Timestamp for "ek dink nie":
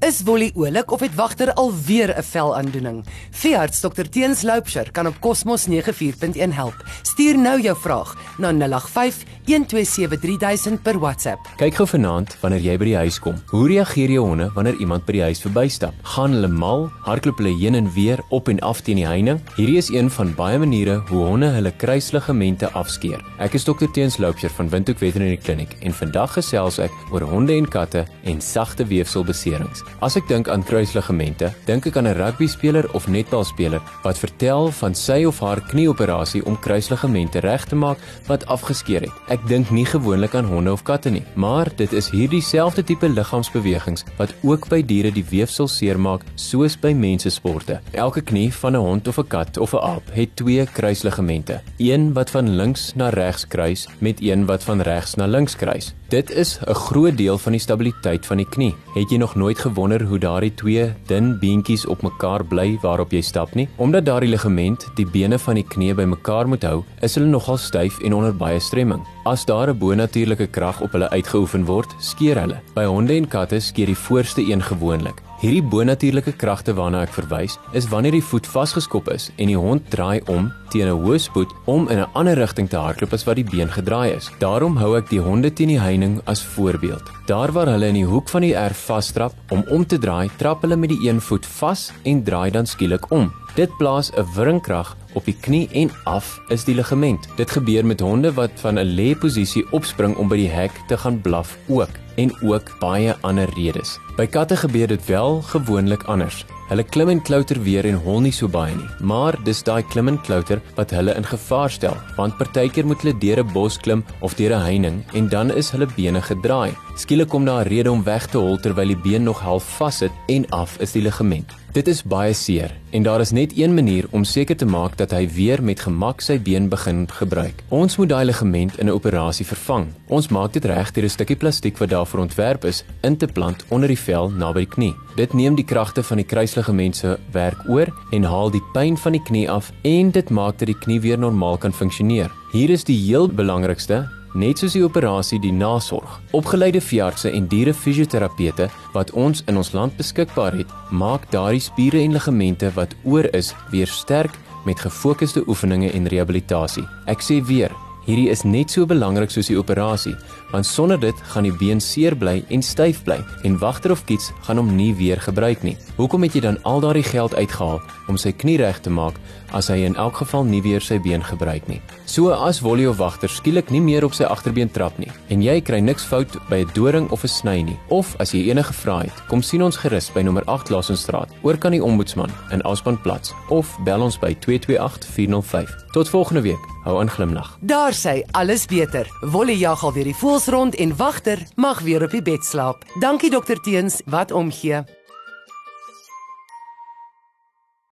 39.28-39.84